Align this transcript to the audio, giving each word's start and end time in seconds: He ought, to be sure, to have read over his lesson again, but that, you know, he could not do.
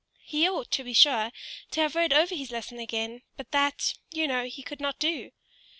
He 0.23 0.49
ought, 0.49 0.71
to 0.71 0.83
be 0.83 0.93
sure, 0.93 1.31
to 1.69 1.79
have 1.79 1.93
read 1.93 2.11
over 2.11 2.33
his 2.33 2.49
lesson 2.49 2.79
again, 2.79 3.21
but 3.37 3.51
that, 3.51 3.93
you 4.09 4.27
know, 4.27 4.45
he 4.45 4.63
could 4.63 4.79
not 4.81 4.97
do. 4.97 5.29